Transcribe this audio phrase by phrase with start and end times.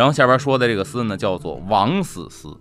[0.00, 2.56] 然后下边说的这个司呢，叫做枉死司，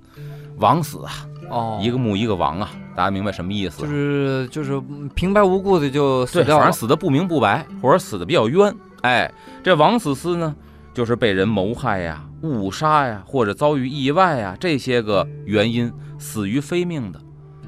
[0.58, 3.81] 王死啊，哦，一个木一个王啊，大家明白什么意思？
[3.81, 4.77] 就是就是
[5.16, 8.75] 平白无故的就死，掉了反正，死的不明不白，或者死的比较冤。
[9.03, 9.33] 哎，
[9.64, 10.53] 这枉死司呢，
[10.94, 17.21] 就是被人谋害呀、误杀呀，或者遭遇意外呀这些个原因死于非命的。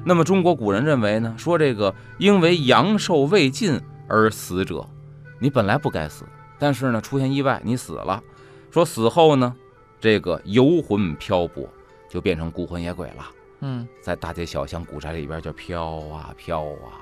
[0.04, 4.86] 那么中国古人认为呢，说这个因为阳寿未尽而死者，
[5.38, 6.26] 你本来不该死，
[6.58, 8.22] 但是呢出现意外你死了，
[8.70, 9.54] 说死后呢，
[10.02, 11.64] 这个游魂漂泊，
[12.08, 13.30] 就变成孤魂野鬼了。
[13.60, 16.98] 嗯，在大街小巷、古宅里边就飘啊飘啊，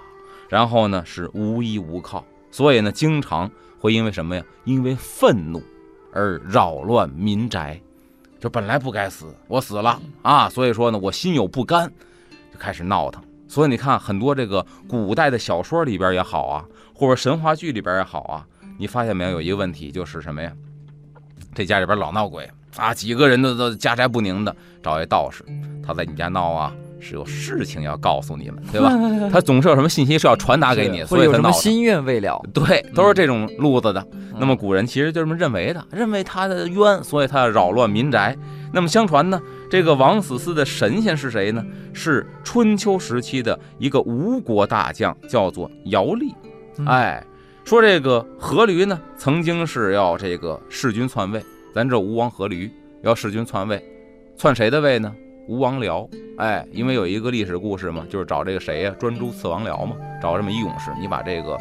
[0.50, 4.44] 然后呢是无依无靠，所以呢经常会因为什么呀？
[4.64, 5.62] 因为愤怒
[6.12, 7.80] 而扰乱民宅，
[8.38, 11.90] 就本来不该死，我死了啊，所以说呢我心有不甘，
[12.52, 13.24] 就开始闹腾。
[13.48, 19.30] 所以你看很多这个古代的小说里边也好啊，或者神话剧里边也好啊，你发现没有？
[19.30, 20.52] 有一个问题就是什么呀？
[21.54, 25.44] 这家里边老闹鬼啊，几个人都都家宅不宁的，找一道士，
[25.84, 28.92] 他在你家闹啊，是有事情要告诉你们，对吧？
[29.32, 31.52] 他总是有什么信息是要传达给你，是会有什么所以他闹的。
[31.52, 32.40] 心愿未了？
[32.54, 34.06] 对，都是这种路子的。
[34.38, 38.36] 那么古人其实就这么认为的，认为他的冤，所以他要扰乱民宅。
[38.72, 41.62] 那么相传呢，这个王死司的神仙是谁呢？
[41.92, 46.32] 是春秋时期的一个吴国大将，叫做姚厉。
[46.78, 47.22] 嗯哎，
[47.64, 51.44] 说这个阖闾呢，曾经是要这个弑君篡位，
[51.74, 52.70] 咱这吴王阖闾
[53.02, 53.82] 要弑君篡位，
[54.36, 55.14] 篡谁的位呢？
[55.46, 56.08] 吴王僚。
[56.38, 61.58] 哎，因为有一个历史故事嘛，就是找这个谁呀、专诸刺王僚嘛，找这么一勇士，你把这个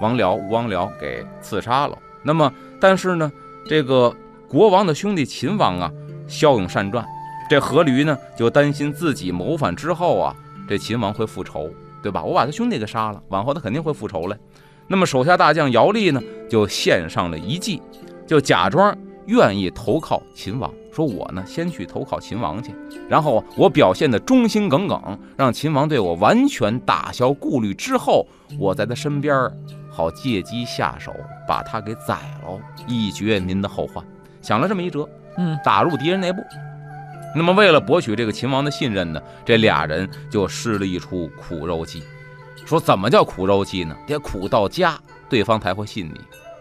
[0.00, 1.98] 王僚吴王僚给刺杀了。
[2.22, 3.30] 那么，但是呢，
[3.66, 4.14] 这个
[4.48, 5.92] 国王的兄弟秦王啊，
[6.26, 7.04] 骁勇善战，
[7.50, 10.36] 这阖闾呢就担心自己谋反之后啊，
[10.68, 11.68] 这秦王会复仇，
[12.02, 12.22] 对吧？
[12.22, 14.38] 我把他兄弟给杀了，往后他肯定会复仇来。
[14.86, 17.82] 那么手下大将姚厉呢，就献上了一计，
[18.26, 22.74] 就假装愿意投靠秦王，说我呢先去投靠秦王去，
[23.08, 28.26] 然后我表现的忠心耿耿，让秦王对我完全打消顾虑之后，
[28.58, 29.50] 我在他身边
[29.90, 31.14] 好借机下手，
[31.48, 32.14] 把他给宰
[32.44, 34.04] 了，以绝您的后患。
[34.42, 35.08] 想了这么一辙，
[35.38, 36.42] 嗯，打入敌人内部。
[37.36, 42.02] 那么为了博取这个秦王的信任呢，这俩人就施了一出苦肉计。
[42.64, 43.96] 说怎么叫苦肉计呢？
[44.06, 44.98] 得苦到家，
[45.28, 46.20] 对方才会信你。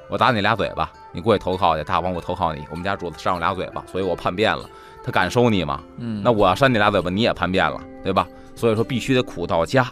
[0.10, 4.70] 我打你俩嘴巴，你过去投靠去，大王我投靠你，我们家主子扇我俩嘴巴，所以我叛变了，
[5.04, 5.82] 他敢收你吗？
[6.00, 8.28] 嗯，那我要扇你俩嘴巴，你也叛变了，对吧？
[8.56, 9.88] 所以说必须得苦到家。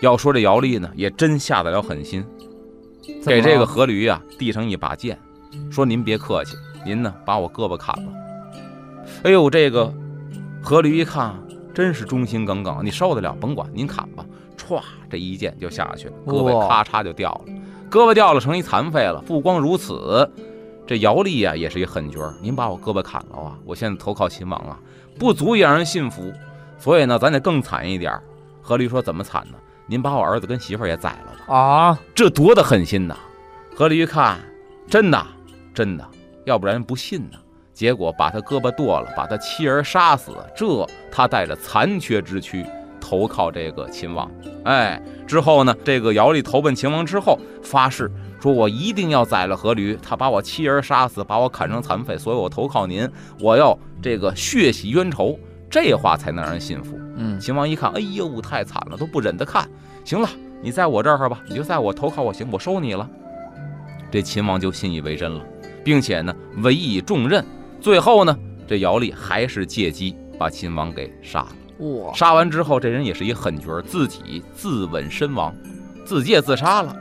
[0.00, 2.24] 要说这姚丽呢，也真下得了狠心，
[3.24, 5.18] 给这个了阖闾啊递上一把剑，
[5.70, 8.12] 说您别客气，您呢把我胳膊砍了。
[9.24, 9.92] 哎呦，这个
[10.62, 11.34] 阖闾一看，
[11.74, 14.24] 真是忠心耿耿，你受得了，甭管您砍吧。
[14.56, 17.52] 歘，这一剑就下去了，胳膊咔嚓就掉了，
[17.90, 19.22] 胳膊掉了成一残废了。
[19.26, 20.28] 不光如此，
[20.86, 24.78] 这姚厉啊也是一狠角儿，您把我胳膊砍了啊，我现在投靠秦王啊，
[25.18, 26.32] 不足以让人信服，
[26.78, 28.22] 所以呢，咱得更惨一点儿。
[28.64, 29.58] 阖闾说怎么惨呢？
[29.86, 31.54] 您把我儿子跟媳妇儿也宰了吧。
[31.54, 33.16] 啊，这多的狠心呐！
[33.76, 34.40] 阖闾一看，
[34.88, 35.26] 真的，
[35.72, 36.04] 真的，
[36.44, 37.38] 要不然不信呢。
[37.72, 40.66] 结果把他胳膊剁了，把他妻儿杀死，这
[41.12, 42.64] 他带着残缺之躯
[43.08, 44.28] 投靠这个秦王。
[44.64, 48.10] 哎，之后呢，这个姚厉投奔秦王之后，发誓
[48.40, 53.08] 说：“我一定要宰了阖闾，他把我妻儿杀死，把我砍成残废，所以我投靠您，
[53.40, 55.38] 我要这个血洗冤仇。”
[55.70, 56.98] 这话才能让人信服。
[57.16, 59.68] 嗯，秦王一看，哎呦，太惨了，都不忍得看。
[60.04, 60.28] 行了，
[60.60, 63.08] 你在我这儿吧，你就在我投靠我行，我收你了。
[64.10, 65.44] 这秦王就信以为真了，
[65.84, 67.44] 并且呢委以重任。
[67.80, 68.36] 最后呢，
[68.66, 71.48] 这姚厉还是借机把秦王给杀了。
[71.78, 75.54] 哇，杀完之后，这人也是一狠角儿，自己自刎身亡，
[76.04, 76.94] 自己也自杀了。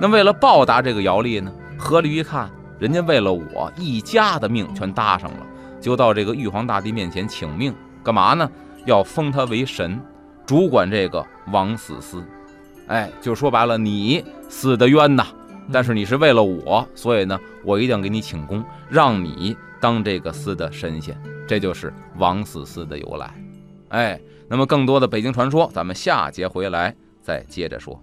[0.00, 5.46] 那为了报答这个姚厉呢，阖闾一看人家为了我一家的命全搭上了，
[5.80, 8.50] 就到这个玉皇大帝面前请命，干嘛呢？
[8.84, 10.00] 要封他为神，
[10.44, 12.24] 主管这个王死司。
[12.88, 15.26] 哎，就说白了，你死的冤呐，
[15.70, 23.32] 但是你是为了我，所以呢，我一定要给你请功，让你当这个司的神仙，这就是王死司的由来。
[23.92, 24.18] 哎，
[24.48, 28.02] 那么更多的北京传说，咱们下节回来再接着说。